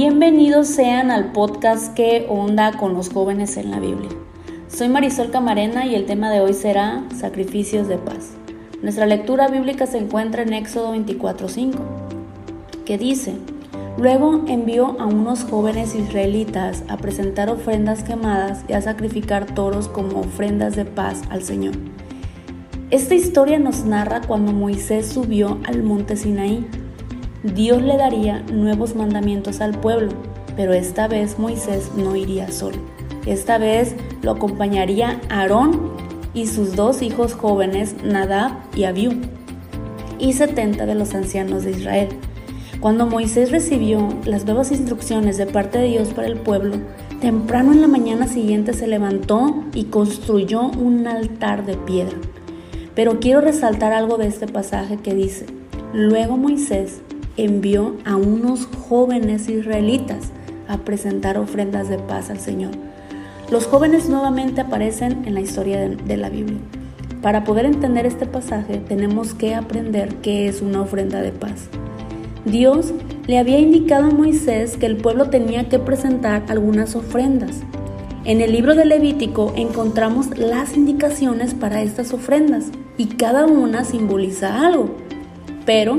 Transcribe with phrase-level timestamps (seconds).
[0.00, 4.10] Bienvenidos sean al podcast que onda con los jóvenes en la Biblia.
[4.68, 8.34] Soy Marisol Camarena y el tema de hoy será sacrificios de paz.
[8.80, 11.80] Nuestra lectura bíblica se encuentra en Éxodo 24:5,
[12.86, 13.34] que dice,
[13.98, 20.20] Luego envió a unos jóvenes israelitas a presentar ofrendas quemadas y a sacrificar toros como
[20.20, 21.74] ofrendas de paz al Señor.
[22.92, 26.64] Esta historia nos narra cuando Moisés subió al monte Sinaí
[27.44, 30.10] Dios le daría nuevos mandamientos al pueblo,
[30.56, 32.78] pero esta vez Moisés no iría solo.
[33.26, 35.92] Esta vez lo acompañaría Aarón
[36.34, 39.12] y sus dos hijos jóvenes, Nadab y Abiú,
[40.18, 42.08] y setenta de los ancianos de Israel.
[42.80, 46.76] Cuando Moisés recibió las nuevas instrucciones de parte de Dios para el pueblo,
[47.20, 52.16] temprano en la mañana siguiente se levantó y construyó un altar de piedra.
[52.96, 55.46] Pero quiero resaltar algo de este pasaje que dice,
[55.92, 57.00] luego Moisés
[57.38, 60.30] envió a unos jóvenes israelitas
[60.68, 62.72] a presentar ofrendas de paz al Señor.
[63.50, 66.58] Los jóvenes nuevamente aparecen en la historia de, la Biblia.
[67.22, 71.68] Para poder entender este pasaje tenemos que aprender qué es una ofrenda de paz.
[72.44, 72.92] Dios
[73.26, 77.62] le había indicado a Moisés que el pueblo tenía que presentar algunas ofrendas.
[78.24, 82.66] En el libro de Levítico encontramos las indicaciones para estas ofrendas
[82.98, 84.90] y cada una simboliza algo.
[85.64, 85.98] Pero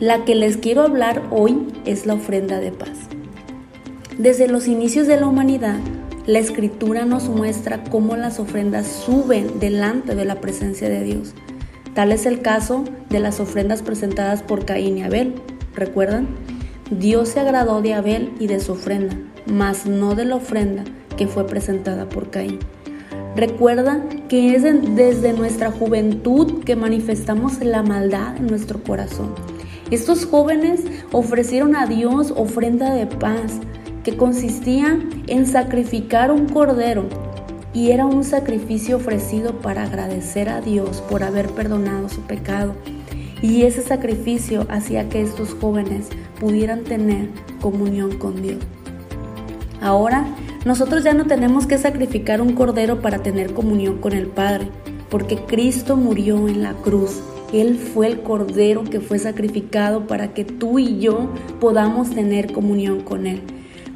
[0.00, 3.08] la que les quiero hablar hoy es la ofrenda de paz.
[4.18, 5.78] Desde los inicios de la humanidad,
[6.26, 11.34] la escritura nos muestra cómo las ofrendas suben delante de la presencia de Dios.
[11.94, 15.34] Tal es el caso de las ofrendas presentadas por Caín y Abel.
[15.74, 16.28] ¿Recuerdan?
[16.90, 20.84] Dios se agradó de Abel y de su ofrenda, mas no de la ofrenda
[21.16, 22.58] que fue presentada por Caín.
[23.34, 29.55] Recuerda que es desde nuestra juventud que manifestamos la maldad en nuestro corazón.
[29.90, 30.82] Estos jóvenes
[31.12, 33.60] ofrecieron a Dios ofrenda de paz,
[34.02, 34.98] que consistía
[35.28, 37.04] en sacrificar un cordero
[37.72, 42.74] y era un sacrificio ofrecido para agradecer a Dios por haber perdonado su pecado.
[43.42, 46.08] Y ese sacrificio hacía que estos jóvenes
[46.40, 47.28] pudieran tener
[47.60, 48.58] comunión con Dios.
[49.80, 50.26] Ahora,
[50.64, 54.68] nosotros ya no tenemos que sacrificar un cordero para tener comunión con el Padre,
[55.10, 60.44] porque Cristo murió en la cruz él fue el cordero que fue sacrificado para que
[60.44, 61.30] tú y yo
[61.60, 63.40] podamos tener comunión con Él.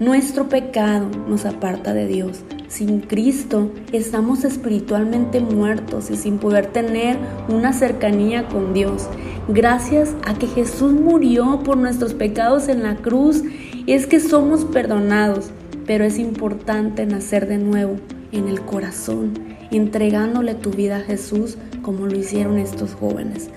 [0.00, 2.44] Nuestro pecado nos aparta de Dios.
[2.68, 7.16] Sin Cristo estamos espiritualmente muertos y sin poder tener
[7.48, 9.08] una cercanía con Dios.
[9.48, 13.42] Gracias a que Jesús murió por nuestros pecados en la cruz,
[13.86, 15.50] es que somos perdonados,
[15.86, 17.96] pero es importante nacer de nuevo
[18.30, 19.32] en el corazón,
[19.70, 23.50] entregándole tu vida a Jesús como lo hicieron estos jóvenes.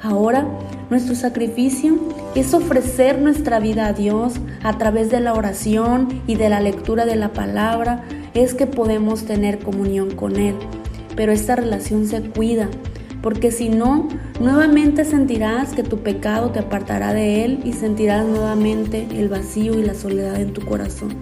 [0.00, 0.46] Ahora,
[0.90, 1.98] nuestro sacrificio
[2.34, 7.04] es ofrecer nuestra vida a Dios a través de la oración y de la lectura
[7.04, 10.54] de la palabra, es que podemos tener comunión con Él.
[11.16, 12.68] Pero esta relación se cuida,
[13.22, 14.08] porque si no,
[14.40, 19.82] nuevamente sentirás que tu pecado te apartará de Él y sentirás nuevamente el vacío y
[19.82, 21.16] la soledad en tu corazón.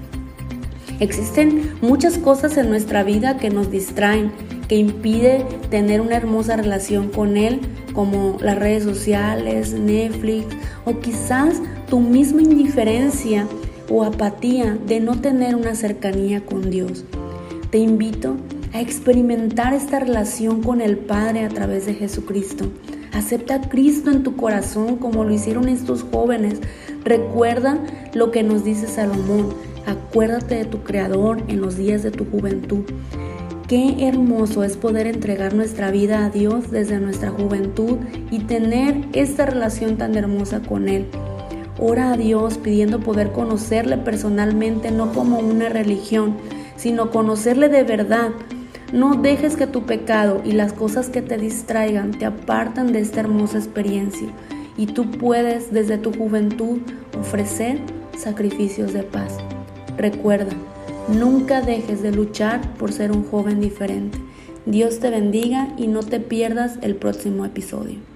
[0.98, 4.32] Existen muchas cosas en nuestra vida que nos distraen,
[4.68, 7.60] que impide tener una hermosa relación con Él,
[7.92, 10.46] como las redes sociales, Netflix,
[10.84, 13.46] o quizás tu misma indiferencia
[13.90, 17.04] o apatía de no tener una cercanía con Dios.
[17.70, 18.36] Te invito
[18.72, 22.66] a experimentar esta relación con el Padre a través de Jesucristo.
[23.12, 26.60] Acepta a Cristo en tu corazón como lo hicieron estos jóvenes.
[27.04, 27.78] Recuerda
[28.14, 29.54] lo que nos dice Salomón.
[29.86, 32.84] Acuérdate de tu Creador en los días de tu juventud.
[33.69, 37.98] Qué hermoso es poder entregar nuestra vida a Dios desde nuestra juventud
[38.30, 41.06] y tener esta relación tan hermosa con Él.
[41.78, 46.36] Ora a Dios pidiendo poder conocerle personalmente, no como una religión,
[46.77, 48.30] sino conocerle de verdad.
[48.92, 53.21] No dejes que tu pecado y las cosas que te distraigan te aparten de esta
[53.21, 54.28] hermosa experiencia
[54.77, 56.78] y tú puedes desde tu juventud
[57.18, 57.80] ofrecer
[58.16, 59.36] sacrificios de paz.
[59.97, 60.53] Recuerda,
[61.09, 64.19] nunca dejes de luchar por ser un joven diferente.
[64.66, 68.16] Dios te bendiga y no te pierdas el próximo episodio.